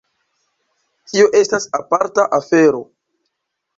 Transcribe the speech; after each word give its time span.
Tio 1.11 1.27
estas 1.41 1.69
aparta 1.81 2.25
afero. 2.39 2.85